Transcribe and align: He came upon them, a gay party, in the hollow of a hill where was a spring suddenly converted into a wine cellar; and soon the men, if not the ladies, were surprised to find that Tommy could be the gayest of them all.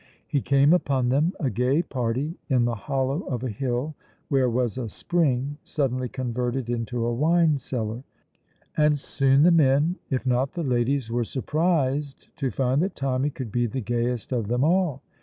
He 0.27 0.41
came 0.41 0.73
upon 0.73 1.09
them, 1.09 1.33
a 1.39 1.51
gay 1.51 1.83
party, 1.83 2.33
in 2.49 2.65
the 2.65 2.73
hollow 2.73 3.21
of 3.27 3.43
a 3.43 3.51
hill 3.51 3.93
where 4.29 4.49
was 4.49 4.75
a 4.79 4.89
spring 4.89 5.59
suddenly 5.63 6.09
converted 6.09 6.71
into 6.71 7.05
a 7.05 7.13
wine 7.13 7.59
cellar; 7.59 8.03
and 8.75 8.97
soon 8.97 9.43
the 9.43 9.51
men, 9.51 9.97
if 10.09 10.25
not 10.25 10.53
the 10.53 10.63
ladies, 10.63 11.11
were 11.11 11.23
surprised 11.23 12.29
to 12.37 12.49
find 12.49 12.81
that 12.81 12.95
Tommy 12.95 13.29
could 13.29 13.51
be 13.51 13.67
the 13.67 13.79
gayest 13.79 14.31
of 14.31 14.47
them 14.47 14.63
all. 14.63 15.03